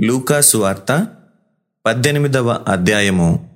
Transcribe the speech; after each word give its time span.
లూకాసు 0.00 0.56
వార్త 0.56 1.06
పద్దెనిమిదవ 1.86 2.64
అధ్యాయము. 2.68 3.50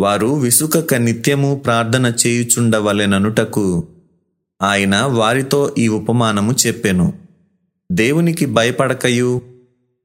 వారు 0.00 0.26
విసుకక 0.26 0.94
నిత్యము 0.94 1.62
ప్రార్థన 1.64 2.12
చేయుచుండవలెననుటకు 2.26 3.88
ఆయన 4.62 5.00
వారితో 5.00 5.74
ఈ 5.78 5.88
ఉపమానము 5.88 6.54
చెప్పెను. 6.66 7.12
దేవునికి 7.92 8.46
భయపడకయు 8.46 9.42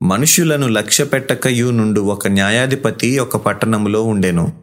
మనుష్యులను 0.03 0.67
లక్ష్యపెట్టకయు 0.67 1.71
నుండు 1.71 2.01
ఒక 2.01 2.27
న్యాయాధిపతి 2.27 3.19
ఒక 3.19 3.37
పట్టణములో 3.37 4.03
ఉండెను. 4.03 4.53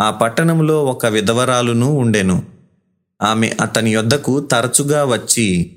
ఆ 0.00 0.10
పట్టణములో 0.10 0.84
ఒక 0.84 1.06
విధవరాలును 1.06 1.86
ఉండెను. 1.86 2.42
ఆమె 3.22 3.52
అతని 3.60 3.94
యొద్దకు 3.94 4.40
తరచుగా 4.40 5.04
వచ్చి 5.04 5.76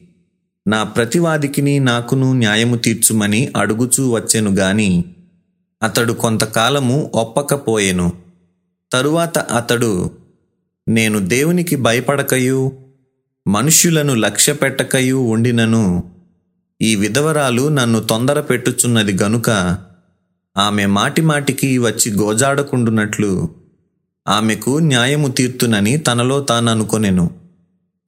నా 0.68 0.84
ప్రతివాదికిని 0.84 1.80
నాకును 1.80 2.34
న్యాయము 2.34 2.76
తీర్చుమని 2.76 3.52
అడుగుచూ 3.58 4.12
వచ్చెను 4.12 4.52
గాని 4.52 5.06
అతడు 5.84 6.14
కొంతకాలము 6.14 7.12
ఒప్పకపోయెను. 7.16 8.14
తరువాత 8.94 9.38
అతడు 9.38 10.12
నేను 10.88 11.20
దేవునికి 11.20 11.76
భయపడకయు 11.76 12.72
మనుష్యులను 13.48 14.14
లక్ష్యపెట్టకయు 14.14 15.16
ఉండినను. 15.16 16.04
ఈ 16.82 16.96
విధవరాలు 16.96 17.68
నన్ను 17.68 18.00
తొందర 18.00 18.42
పెట్టుచున్నది 18.42 19.24
గనుక 19.24 19.78
ఆమె 20.58 20.86
మాటిమాటికి 20.86 21.78
వచ్చి 21.78 22.12
గోజాడకుండునట్లు 22.12 23.50
ఆమెకు 24.28 24.78
న్యాయము 24.78 25.28
తీర్తునని 25.28 25.98
తనలో 25.98 26.42
తాననుకొనెను. 26.42 27.30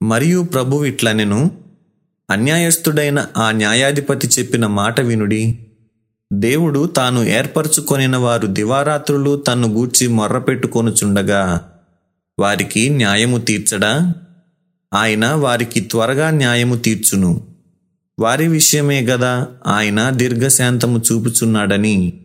మరియు 0.02 0.42
ప్రభు 0.42 0.84
ఇట్లనెను 0.84 1.65
అన్యాయస్థుడైన 2.30 3.26
ఆ 3.36 3.50
న్యాయాధిపతి 3.50 4.28
చెప్పిన 4.38 4.66
మాట 4.66 5.00
వినుడి. 5.00 5.66
దేవుడు 6.32 6.86
తాను 6.86 7.20
ఏర్పరచుకొనిన 7.20 8.16
వారు 8.16 8.46
దివారాత్రులు 8.46 9.36
తన్ను 9.36 9.68
గూర్చి 9.68 10.08
మొర్రపెట్టుకొనుచుండగా 10.08 11.72
వారికి 12.38 12.88
న్యాయము 12.88 13.38
తీర్చడా? 13.38 14.14
ఆయన 14.94 15.28
వారికి 15.28 15.80
త్వరగా 15.80 16.30
న్యాయము 16.30 16.76
తీర్చును. 16.76 17.46
వారి 18.18 18.48
విషయమే 18.48 19.00
గదా 19.00 19.46
ఆయన 19.66 20.10
దీర్ఘశాంతము 20.10 21.02
చూపుచున్నాడని 21.12 22.20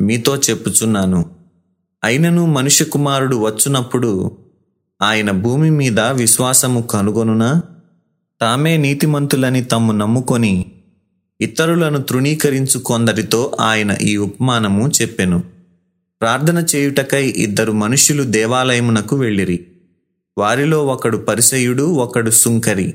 మీతో 0.00 0.36
చెప్పుచున్నాను. 0.36 1.30
అయినను 2.04 2.46
మనుష్య 2.46 2.84
కుమారుడు 2.84 3.36
వచ్చునప్పుడు 3.36 4.38
ఆయన 5.02 5.30
భూమి 5.30 5.70
మీద 5.70 6.00
విశ్వాసము 6.00 6.82
కనుగొనునా? 6.82 7.62
తామే 8.40 8.76
నీతిమంతులని 8.76 9.64
తమ్ము 9.64 9.92
నమ్ముకొని 9.92 10.66
ఇతరులను 11.40 12.02
తృణీకరించు 12.02 12.78
కొందరితో 12.78 13.56
ఆయన 13.60 13.96
ఈ 14.02 14.16
ఉపమానము 14.16 14.88
చెప్పెను. 14.88 15.42
ప్రార్థన 16.20 16.66
చేయుటకై 16.76 17.24
ఇద్దరు 17.26 17.72
మనుష్యులు 17.72 18.22
దేవాలయమునకు 18.22 19.16
వెళ్ళిరి. 19.16 19.66
వారిలో 20.38 20.86
ఒకడు 20.86 21.16
పరిసయుడు 21.16 21.82
ఒకడు 21.82 22.30
సుంకరి. 22.30 22.94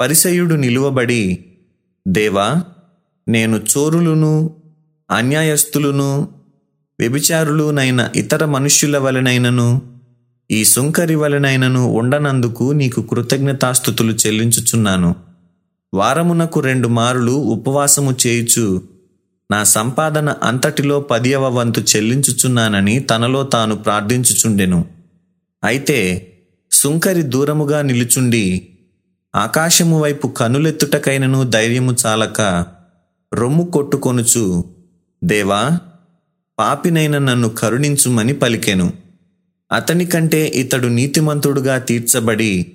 పరిసయుడు 0.00 0.54
నిలువబడి 0.54 1.44
దేవా 2.08 2.64
నేను 3.28 3.60
చోరులును 3.78 4.56
అన్యాయస్తులును 5.10 6.28
వ్యభిచారులునైన 7.00 8.10
ఇతర 8.16 8.44
మనుష్యుల 8.44 8.98
వలనైనను 8.98 9.97
ఈ 10.50 10.64
సుంకరి 10.64 11.14
వలనైనను 11.14 11.86
ఉండనందుకు 11.86 12.72
నీకు 12.72 13.02
కృతజ్ఞతాస్థుతులు 13.02 14.12
చెల్లించుచున్నాను. 14.12 15.14
వారమునకు 15.94 16.60
రెండు 16.60 16.88
మారులు 16.88 17.32
ఉపవాసము 17.32 18.16
చేయుచు 18.26 18.82
నా 19.50 19.64
సంపాదన 19.64 20.34
అంతటిలో 20.42 21.00
పదియవ 21.00 21.48
వంతు 21.48 21.80
చెల్లించుచున్నానని 21.80 22.98
తనలో 23.00 23.42
తాను 23.42 23.76
ప్రార్థించుచుండెను. 23.76 24.84
అయితే 25.64 26.32
సుంకరి 26.72 27.22
దూరముగా 27.22 27.82
నిలుచుండి 27.82 28.68
ఆకాశము 29.36 30.00
వైపు 30.00 30.28
కనులెత్తుటకైనను 30.28 31.42
ధైర్యము 31.42 31.96
చాలక 32.06 32.66
రొమ్ము 33.34 33.64
కొట్టుకొనుచు 33.64 34.64
దేవా 35.24 35.78
పాపినైన 36.58 37.18
నన్ను 37.18 37.48
కరుణించుమని 37.48 38.34
పలికెను. 38.34 39.07
అతని 39.72 40.06
కంటే 40.06 40.46
ఇతడు 40.46 40.86
నీతిమంతుడుగా 40.86 41.78
తీర్చబడి 41.78 42.72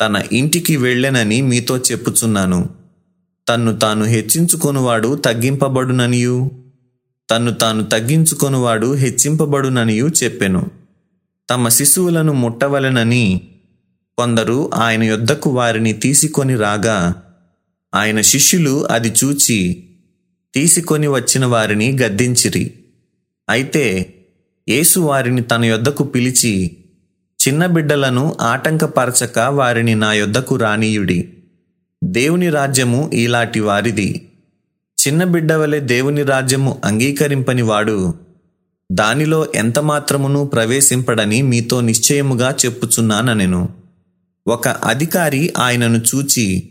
తన 0.00 0.22
ఇంటికి 0.32 0.76
వెళ్ళెనని 0.76 1.42
మీతో 1.42 1.78
చెప్పుచున్నాను. 1.78 2.68
తన్ను 3.48 3.78
తాను 3.78 4.04
హెచ్చించుకొనువాడు 4.04 5.14
తగ్గింపబడుననియు. 5.14 6.50
తన్ను 7.30 7.52
తాను 7.52 7.84
తగ్గించుకొనువాడు 7.84 8.94
హెచ్చింపబడుననియు 8.94 10.10
చెప్పెను. 10.24 10.70
తమ 11.50 11.68
శిశువులను 11.68 12.32
ముట్టవలెనని 12.32 13.40
కొందరు 14.18 14.70
ఆయన 14.74 15.02
యొద్దకు 15.02 15.50
వారిని 15.50 15.92
తీసుకొని 15.92 16.56
రాగా 16.56 17.22
ఆయన 17.94 18.20
శిష్యులు 18.20 18.86
అది 18.86 19.12
చూచి 19.24 19.84
తీసుకొని 20.54 21.06
వచ్చిన 21.06 21.44
వారిని 21.44 21.98
గద్దించిరి. 21.98 22.72
అయితే 23.50 24.14
యేసు 24.68 25.00
వారిని 25.00 25.42
తన 25.42 25.64
యొద్దకు 25.64 26.04
పిలిచి 26.04 26.76
చిన్న 27.48 27.66
బిడ్డలను 27.66 28.36
ఆటంకపరచక 28.40 29.38
వారిని 29.38 29.94
నా 29.94 30.12
యొద్దకు 30.12 30.56
రానీయుడి. 30.56 31.32
దేవుని 32.04 32.50
రాజ్యము 32.50 33.10
ఈలాటి 33.14 33.60
వారిది. 33.60 34.28
చిన్న 35.08 35.24
బిడ్డ 35.24 35.52
వలె 35.52 35.80
దేవుని 35.80 36.22
రాజ్యము 36.22 36.78
అంగీకరింపని 36.84 37.62
వాడు. 37.62 38.14
దానిలో 38.92 39.46
ఎంతమాత్రమును 39.54 40.46
ప్రవేశింపడని 40.46 41.42
మీతో 41.42 41.80
నిశ్చయముగా 41.80 42.56
చెప్పుచున్నానెను 42.66 43.68
ఒక 44.46 44.68
అధికారి 44.68 45.52
ఆయనను 45.58 45.98
చూచి 45.98 46.70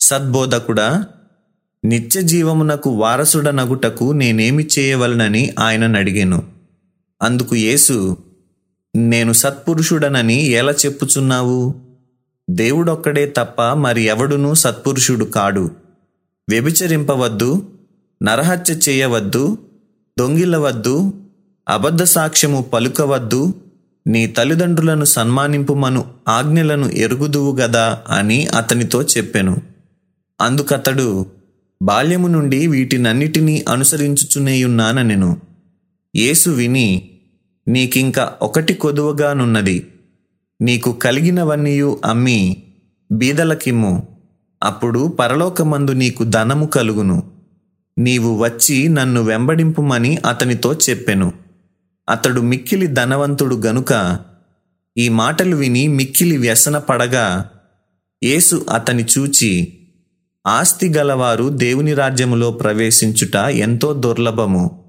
సద్బోధకుడా 0.00 1.04
నిత్య 1.84 2.22
జీవమునకు 2.22 2.90
వారసుడనగుటకు 2.90 4.12
నేనేమి 4.12 4.68
చేయవలనని 4.78 5.54
ఆయనను 5.58 5.98
అడిగాను. 5.98 6.53
అందుకు 7.24 7.56
యేసు 7.56 8.16
నేను 8.96 9.32
సత్పురుషుడనని 9.32 10.42
ఎలా 10.42 10.72
చెప్పుచున్నావు? 10.72 11.74
దేవుడొక్కడే 12.50 13.34
తప్ప 13.36 13.62
మరి 13.62 14.02
ఎవడునూ 14.02 14.54
సత్పురుషుడు 14.54 15.24
కాడు. 15.24 15.70
వ్యభిచరింపవద్దు 16.48 17.70
నరహత్య 18.22 18.74
చేయవద్దు 18.74 19.58
దొంగిలవద్దు 20.18 21.12
అబద్ధ 21.68 22.02
సాక్ష్యము 22.02 22.62
పలుకవద్దు 22.62 23.54
నీ 24.06 24.26
తల్లిదండ్రులను 24.26 25.04
సన్మానింపుమను 25.04 26.04
ఆజ్ఞలను 26.28 26.86
ఎరుగుదువు 26.86 27.56
గదా 27.56 28.02
అని 28.08 28.46
అతనితో 28.46 29.02
చెప్పెను. 29.02 29.62
అందుకతడు 30.40 31.26
బాల్యము 31.82 32.28
నుండి 32.28 32.66
వీటినన్నిటినీ 32.66 33.64
అనుసరించుచునేయున్నానెను 33.68 35.40
యేసు 36.16 36.50
విని 36.50 37.10
నీకింక 37.68 38.18
ఒకటి 38.18 38.74
కొదువగానున్నది. 38.74 39.86
నీకు 40.60 40.92
కలిగినవన్నీయు 40.92 42.00
అమ్మి 42.04 42.62
బీదలకిమ్ము. 43.12 44.08
అప్పుడు 44.62 45.08
పరలోకమందు 45.08 45.90
నీకు 45.90 46.24
ధనము 46.24 46.66
కలుగును. 46.66 47.30
నీవు 47.98 48.44
వచ్చి 48.44 48.88
నన్ను 48.88 49.22
వెంబడింపుమని 49.22 50.16
అతనితో 50.16 50.74
చెప్పెను. 50.74 51.32
అతడు 52.08 52.40
మిక్కిలి 52.40 52.86
ధనవంతుడు 52.86 53.56
గనుక 53.56 54.18
ఈ 54.96 55.08
మాటలు 55.08 55.56
విని 55.56 55.88
మిక్కిలి 55.88 56.36
వ్యసన 56.36 56.78
పడగా 56.78 57.50
యేసు 58.24 58.66
అతని 58.72 59.04
చూచి 59.18 59.78
ఆస్తి 60.46 60.88
గలవారు 60.88 61.48
దేవుని 61.48 61.94
రాజ్యములో 61.94 62.50
ప్రవేశించుట 62.50 63.34
ఎంతో 63.34 63.92
దుర్లభము. 63.92 64.83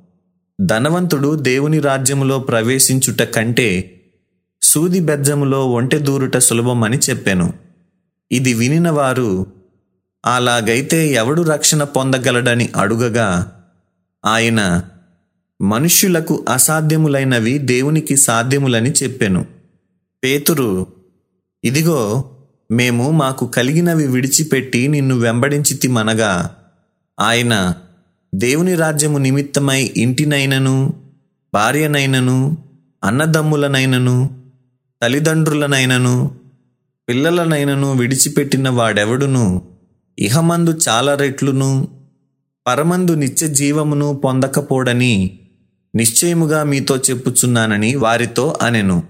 ధనవంతుడు 0.61 1.35
దేవుని 1.35 1.79
రాజ్యములో 1.79 2.39
ప్రవేశించుట 2.39 3.21
కంటే 3.21 4.01
సూది 4.61 4.99
బెజ్జములో 4.99 5.71
ఒంటె 5.71 5.99
దూరుట 5.99 6.37
సులభమని 6.37 6.97
చెప్పాను. 6.97 7.53
ఇది 8.31 8.53
వినినవారు 8.53 9.45
అలాగైతే 10.25 11.07
ఎవడు 11.11 11.41
రక్షణ 11.41 11.83
పొందగలడని 11.83 12.69
అడుగగా 12.75 13.51
ఆయన 14.25 14.83
మనుష్యులకు 15.61 16.45
అసాధ్యములైనవి 16.49 17.57
దేవునికి 17.57 18.17
సాధ్యములని 18.17 18.91
చెప్పెను. 18.91 19.45
పేతురు 20.23 20.87
ఇదిగో 21.63 22.31
మేము 22.71 23.11
మాకు 23.11 23.47
కలిగినవి 23.47 24.07
విడిచిపెట్టి 24.07 24.87
నిన్ను 24.87 25.15
వెంబడించితిమనగా 25.15 26.55
ఆయన 27.19 27.75
దేవుని 28.35 28.75
రాజ్యము 28.75 29.17
నిమిత్తమై 29.17 29.93
ఇంటినైనను 29.97 30.93
భార్యనైనను 31.53 32.57
అన్నదమ్ములనైనను 33.03 34.29
తల్లిదండ్రులనైనను 35.03 36.31
పిల్లలనైనను 37.09 37.93
విడిచిపెట్టిన 37.93 38.69
వాడెవడును? 38.69 39.61
ఇహమందు 40.19 40.79
చాలా 40.89 41.15
రెట్లును 41.15 41.87
పరమందు 42.67 43.11
నిత్య 43.11 43.47
జీవమును 43.47 44.21
పొందకపోడని 44.23 45.39
నిశ్చయముగా 45.95 46.63
మీతో 46.63 46.97
చెప్పుచున్నానని 46.97 47.95
వారితో 47.95 48.57
అనెను. 48.61 49.03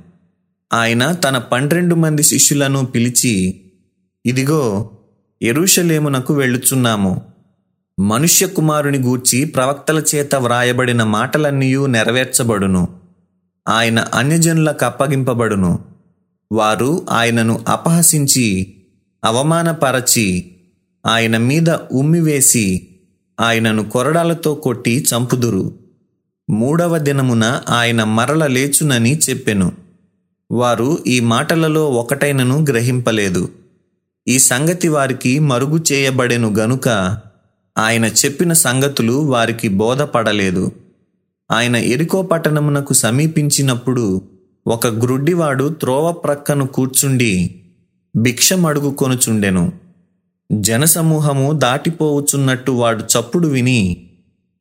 ఆయన 0.74 1.12
తన 1.12 1.38
పన్నెండు 1.38 1.96
మంది 1.96 2.24
శిష్యులను 2.24 2.86
పిలిచి 2.86 3.62
ఇదిగో 4.26 4.90
ఎరుషలేమునకు 5.42 6.34
వెళ్ళుచున్నాము. 6.34 7.35
మనుష్య 8.00 8.48
కుమారుని 8.48 8.98
గూర్చి 8.98 9.46
ప్రవక్తల 9.46 10.04
చేత 10.16 10.36
వ్రాయబడిన 10.36 11.04
మాటలన్నీ 11.04 11.88
నెరవేర్చబడును. 11.88 12.88
ఆయన 13.68 14.00
అన్యజనులకు 14.00 14.86
అప్పగింపబడును. 14.86 15.80
వారు 16.52 17.06
ఆయనను 17.10 17.66
అపహసించి 17.68 18.76
అవమానపరచి 19.26 20.52
ఆయన 21.06 21.38
మీద 21.38 21.70
ఉమ్మివేసి 21.70 22.88
ఆయనను 23.40 23.90
కొరడాలతో 23.90 24.56
కొట్టి 24.56 25.06
చంపుదురు. 25.14 25.80
మూడవ 26.50 26.98
దినమున 26.98 27.62
ఆయన 27.70 28.04
మరల 28.04 28.48
లేచునని 28.48 29.20
చెప్పెను. 29.30 29.72
వారు 30.52 31.00
ఈ 31.08 31.20
మాటలలో 31.20 31.92
ఒకటైనను 31.92 32.66
గ్రహింపలేదు. 32.70 33.50
ఈ 34.28 34.40
సంగతి 34.40 34.88
వారికి 34.88 35.40
మరుగు 35.40 35.84
చేయబడెను 35.92 36.54
గనుక 36.54 37.18
ఆయన 37.78 38.06
చెప్పిన 38.06 38.54
సంగతులు 38.54 39.14
వారికి 39.14 39.68
బోధపడలేదు. 39.68 40.72
ఆయన 41.52 41.76
ఎరికో 41.76 42.22
పట్టణమునకు 42.22 42.94
సమీపించినప్పుడు 42.94 44.22
ఒక 44.68 44.88
గ్రుడ్డివాడు 44.88 45.70
త్రోవ 45.70 46.12
ప్రక్కను 46.12 46.68
కూర్చుండి 46.68 47.62
భిక్షమడుగు 48.16 48.92
కొనుచుండెను. 48.92 49.74
జనసమూహము 50.52 51.52
దాటిపోవుచున్నట్టు 51.54 52.72
వాడు 52.72 53.04
చప్పుడు 53.04 53.48
విని 53.48 54.10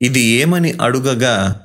ఇది 0.03 0.21
ఏమని 0.21 0.73
అడుగగా 0.81 1.61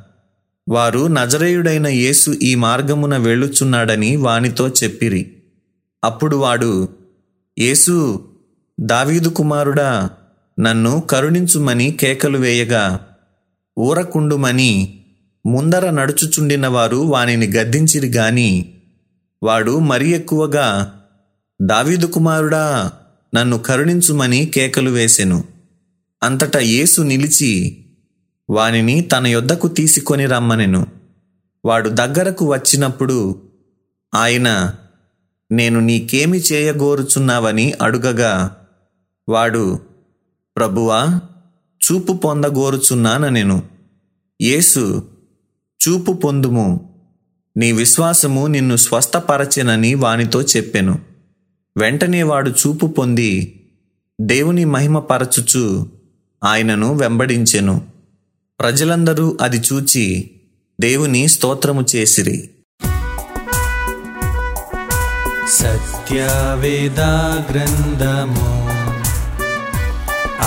వారు 0.69 1.07
నజరేయుడైన 1.07 1.87
యేసు 1.87 2.31
ఈ 2.31 2.55
మార్గమున 2.55 3.17
వెళ్ళుచున్నాడని 3.17 4.15
వానితో 4.15 4.69
చెప్పిరి. 4.69 5.31
అప్పుడు 6.03 6.37
వాడు 6.37 6.89
యేసు 7.59 8.25
దావీదు 8.79 9.29
కుమారుడా 9.29 10.09
నన్ను 10.59 10.99
కరుణించుమని 10.99 11.91
కేకలు 11.91 12.37
వేయగా 12.37 13.07
ఊరకుండుమని 13.79 15.03
ముందర 15.45 15.89
నడుచుచుండిన 15.89 16.67
వారు 16.67 16.97
వానిని 16.97 17.47
గద్దించిరి 17.47 18.07
గాని. 18.07 18.73
వాడు 19.43 19.79
మరి 19.79 20.09
ఎక్కువగా 20.09 20.99
దావీదు 21.61 22.05
కుమారుడా 22.05 22.91
నన్ను 23.35 23.57
కరుణించుమని 23.57 24.45
కేకలు 24.45 24.89
వేసెను. 24.89 25.43
అంతటా 26.23 26.59
యేసు 26.59 27.01
నిలిచి 27.01 27.85
వానిని 28.49 29.01
తన 29.01 29.27
యొద్దకు 29.27 29.67
తీసుకొని 29.67 30.25
రమ్మనెను. 30.25 30.87
వాడు 31.65 31.89
దగ్గరకు 31.89 32.51
వచ్చినప్పుడు 32.51 33.41
ఆయన 34.15 34.73
నేను 35.51 35.79
నీకేమి 35.79 36.37
చేయగోరుచున్నావని 36.37 37.73
అడుగగా 37.81 38.57
వాడు 39.29 39.88
ప్రభువా 40.59 41.21
చూపు 41.83 42.13
పొందగోరుచున్నాన 42.13 43.29
నేను. 43.29 43.63
యేసు 44.41 45.07
చూపు 45.87 46.11
పొందుము. 46.11 46.89
నీ 47.57 47.71
విశ్వాసము 47.71 48.47
నిన్ను 48.47 48.75
స్వస్థపరచెనని 48.75 49.93
వానితో 49.93 50.41
చెప్పెను. 50.41 50.99
వెంటనే 51.77 52.23
వాడు 52.23 52.49
చూపు 52.49 52.85
పొంది 52.85 53.61
దేవుని 54.21 54.65
మహిమ 54.65 54.99
పరచుచు 54.99 55.89
ఆయనను 56.43 56.93
వెంబడించెను. 56.93 57.81
ప్రజలందరూ 58.59 59.37
అది 59.41 59.57
చూచి 59.57 60.31
దేవుని 60.81 61.27
స్తోత్రము 61.27 61.85
చేసిరి. 61.95 62.49
సత్యవేద 65.47 66.99
గ్రంథము 67.51 68.78